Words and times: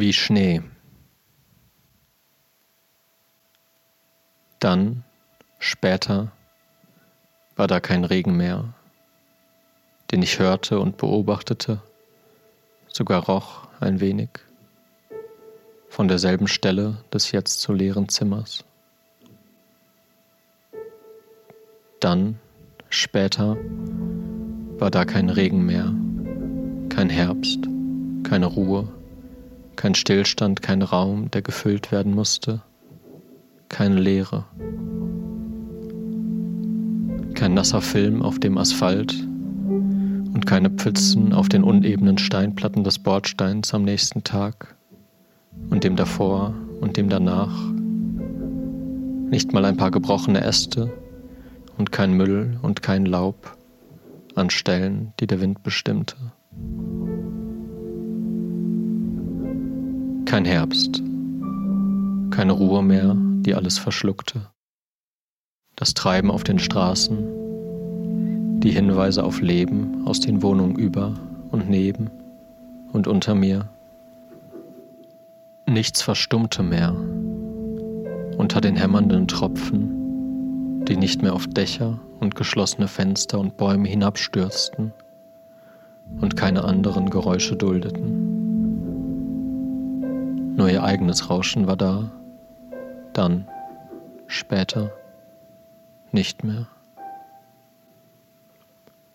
wie 0.00 0.12
Schnee. 0.12 0.62
Dann, 4.60 5.04
später, 5.58 6.32
war 7.56 7.66
da 7.66 7.80
kein 7.80 8.04
Regen 8.04 8.36
mehr, 8.36 8.74
den 10.10 10.22
ich 10.22 10.38
hörte 10.38 10.80
und 10.80 10.96
beobachtete, 10.96 11.80
sogar 12.86 13.24
roch 13.24 13.68
ein 13.80 14.00
wenig 14.00 14.30
von 15.88 16.08
derselben 16.08 16.48
Stelle 16.48 16.98
des 17.12 17.32
jetzt 17.32 17.60
so 17.60 17.72
leeren 17.72 18.08
Zimmers. 18.08 18.64
Dann, 22.00 22.38
später, 22.88 23.56
war 24.78 24.90
da 24.90 25.04
kein 25.04 25.30
Regen 25.30 25.64
mehr, 25.66 25.92
kein 26.88 27.10
Herbst, 27.10 27.60
keine 28.22 28.46
Ruhe, 28.46 28.88
kein 29.78 29.94
Stillstand, 29.94 30.60
kein 30.60 30.82
Raum, 30.82 31.30
der 31.30 31.40
gefüllt 31.40 31.92
werden 31.92 32.12
musste, 32.12 32.62
keine 33.68 34.00
Leere, 34.00 34.44
kein 37.34 37.54
nasser 37.54 37.80
Film 37.80 38.20
auf 38.20 38.40
dem 38.40 38.58
Asphalt 38.58 39.14
und 39.14 40.46
keine 40.46 40.70
Pfützen 40.70 41.32
auf 41.32 41.48
den 41.48 41.62
unebenen 41.62 42.18
Steinplatten 42.18 42.82
des 42.82 42.98
Bordsteins 42.98 43.72
am 43.72 43.84
nächsten 43.84 44.24
Tag 44.24 44.74
und 45.70 45.84
dem 45.84 45.94
davor 45.94 46.54
und 46.80 46.96
dem 46.96 47.08
danach, 47.08 47.56
nicht 49.30 49.52
mal 49.52 49.64
ein 49.64 49.76
paar 49.76 49.92
gebrochene 49.92 50.40
Äste 50.40 50.92
und 51.76 51.92
kein 51.92 52.14
Müll 52.14 52.58
und 52.62 52.82
kein 52.82 53.06
Laub 53.06 53.56
an 54.34 54.50
Stellen, 54.50 55.12
die 55.20 55.28
der 55.28 55.40
Wind 55.40 55.62
bestimmte. 55.62 56.16
Kein 60.28 60.44
Herbst, 60.44 61.02
keine 62.30 62.52
Ruhe 62.52 62.82
mehr, 62.82 63.16
die 63.16 63.54
alles 63.54 63.78
verschluckte. 63.78 64.50
Das 65.74 65.94
Treiben 65.94 66.30
auf 66.30 66.44
den 66.44 66.58
Straßen, 66.58 68.60
die 68.60 68.70
Hinweise 68.70 69.24
auf 69.24 69.40
Leben 69.40 70.06
aus 70.06 70.20
den 70.20 70.42
Wohnungen 70.42 70.76
über 70.76 71.14
und 71.50 71.70
neben 71.70 72.10
und 72.92 73.06
unter 73.06 73.34
mir. 73.34 73.70
Nichts 75.66 76.02
verstummte 76.02 76.62
mehr 76.62 76.94
unter 78.36 78.60
den 78.60 78.76
hämmernden 78.76 79.28
Tropfen, 79.28 80.84
die 80.84 80.98
nicht 80.98 81.22
mehr 81.22 81.32
auf 81.32 81.46
Dächer 81.46 82.00
und 82.20 82.34
geschlossene 82.34 82.88
Fenster 82.88 83.38
und 83.38 83.56
Bäume 83.56 83.88
hinabstürzten 83.88 84.92
und 86.20 86.36
keine 86.36 86.64
anderen 86.64 87.08
Geräusche 87.08 87.56
duldeten. 87.56 88.27
Nur 90.68 90.74
ihr 90.74 90.84
eigenes 90.84 91.30
Rauschen 91.30 91.66
war 91.66 91.78
da, 91.78 92.10
dann, 93.14 93.48
später, 94.26 94.92
nicht 96.12 96.44
mehr. 96.44 96.66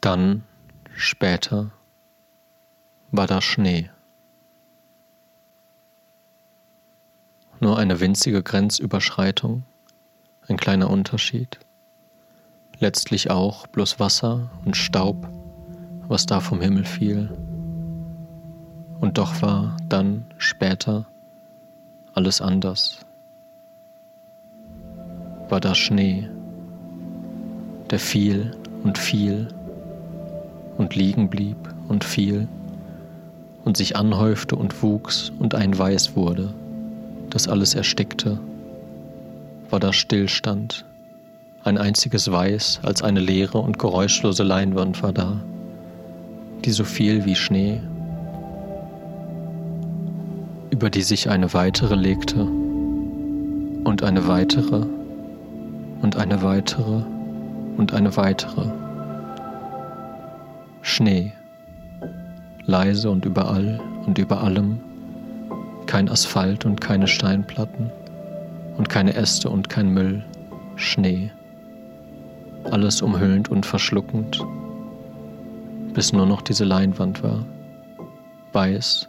Dann, 0.01 0.45
später, 0.95 1.69
war 3.11 3.27
da 3.27 3.39
Schnee. 3.39 3.91
Nur 7.59 7.77
eine 7.77 7.99
winzige 7.99 8.41
Grenzüberschreitung, 8.41 9.61
ein 10.47 10.57
kleiner 10.57 10.89
Unterschied. 10.89 11.59
Letztlich 12.79 13.29
auch 13.29 13.67
bloß 13.67 13.99
Wasser 13.99 14.49
und 14.65 14.75
Staub, 14.75 15.29
was 16.07 16.25
da 16.25 16.39
vom 16.39 16.61
Himmel 16.61 16.85
fiel. 16.85 17.29
Und 18.99 19.19
doch 19.19 19.43
war 19.43 19.77
dann 19.87 20.25
später 20.39 21.05
alles 22.13 22.41
anders. 22.41 22.99
War 25.49 25.59
da 25.59 25.75
Schnee, 25.75 26.29
der 27.89 27.99
fiel 27.99 28.51
und 28.83 28.97
fiel 28.97 29.47
und 30.77 30.95
liegen 30.95 31.29
blieb 31.29 31.57
und 31.87 32.03
fiel 32.03 32.47
und 33.65 33.77
sich 33.77 33.95
anhäufte 33.95 34.55
und 34.55 34.81
wuchs 34.81 35.31
und 35.39 35.55
ein 35.55 35.77
Weiß 35.77 36.15
wurde, 36.15 36.53
das 37.29 37.47
alles 37.47 37.75
erstickte, 37.75 38.39
war 39.69 39.79
da 39.79 39.93
Stillstand, 39.93 40.85
ein 41.63 41.77
einziges 41.77 42.31
Weiß 42.31 42.79
als 42.83 43.01
eine 43.01 43.21
leere 43.21 43.57
und 43.57 43.79
geräuschlose 43.79 44.43
Leinwand 44.43 45.01
war 45.01 45.13
da, 45.13 45.39
die 46.65 46.71
so 46.71 46.83
viel 46.83 47.25
wie 47.25 47.35
Schnee 47.35 47.81
über 50.73 50.89
die 50.89 51.03
sich 51.03 51.29
eine 51.29 51.53
weitere 51.53 51.93
legte 51.93 52.45
und 53.83 54.01
eine 54.01 54.27
weitere 54.27 54.83
und 56.01 56.17
eine 56.17 56.41
weitere 56.41 57.03
und 57.77 57.93
eine 57.93 58.17
weitere. 58.17 58.71
Schnee, 60.81 61.31
leise 62.65 63.11
und 63.11 63.23
überall 63.23 63.79
und 64.07 64.17
über 64.17 64.41
allem, 64.41 64.79
kein 65.85 66.09
Asphalt 66.09 66.65
und 66.65 66.81
keine 66.81 67.05
Steinplatten 67.05 67.91
und 68.75 68.89
keine 68.89 69.13
Äste 69.13 69.51
und 69.51 69.69
kein 69.69 69.89
Müll, 69.89 70.23
Schnee, 70.75 71.29
alles 72.71 73.03
umhüllend 73.03 73.47
und 73.47 73.63
verschluckend, 73.67 74.43
bis 75.93 76.13
nur 76.13 76.25
noch 76.25 76.41
diese 76.41 76.65
Leinwand 76.65 77.21
war, 77.21 77.45
weiß 78.53 79.07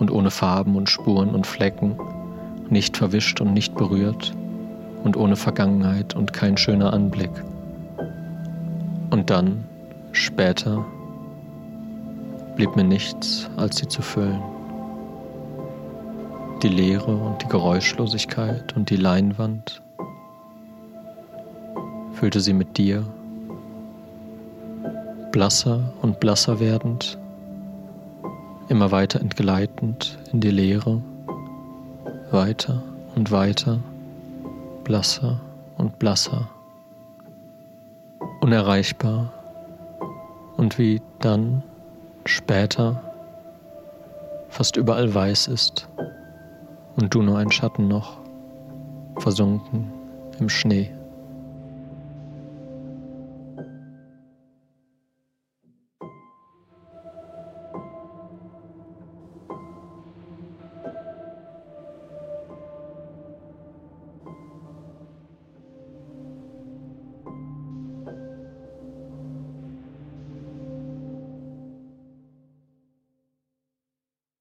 und 0.00 0.10
ohne 0.10 0.30
Farben 0.30 0.74
und 0.74 0.88
Spuren 0.88 1.34
und 1.34 1.46
Flecken, 1.46 1.96
nicht 2.68 2.96
verwischt 2.96 3.40
und 3.40 3.52
nicht 3.52 3.76
berührt 3.76 4.32
und 5.04 5.16
ohne 5.16 5.36
Vergangenheit 5.36 6.16
und 6.16 6.32
kein 6.32 6.56
schöner 6.56 6.92
Anblick. 6.92 7.30
Und 9.10 9.30
dann, 9.30 9.64
später, 10.12 10.84
blieb 12.56 12.74
mir 12.76 12.84
nichts, 12.84 13.48
als 13.56 13.76
sie 13.76 13.88
zu 13.88 14.02
füllen. 14.02 14.42
Die 16.62 16.68
Leere 16.68 17.16
und 17.16 17.42
die 17.42 17.48
Geräuschlosigkeit 17.48 18.76
und 18.76 18.90
die 18.90 18.96
Leinwand 18.96 19.82
füllte 22.12 22.40
sie 22.40 22.52
mit 22.52 22.76
dir, 22.76 23.04
blasser 25.32 25.92
und 26.02 26.20
blasser 26.20 26.60
werdend 26.60 27.18
immer 28.70 28.92
weiter 28.92 29.20
entgleitend 29.20 30.16
in 30.32 30.40
die 30.40 30.52
Leere, 30.52 31.02
weiter 32.30 32.80
und 33.16 33.32
weiter, 33.32 33.80
blasser 34.84 35.40
und 35.76 35.98
blasser, 35.98 36.48
unerreichbar 38.40 39.32
und 40.56 40.78
wie 40.78 41.02
dann 41.18 41.64
später 42.24 43.02
fast 44.48 44.76
überall 44.76 45.12
weiß 45.12 45.48
ist 45.48 45.88
und 46.94 47.12
du 47.12 47.22
nur 47.22 47.38
ein 47.38 47.50
Schatten 47.50 47.88
noch, 47.88 48.18
versunken 49.18 49.90
im 50.38 50.48
Schnee. 50.48 50.92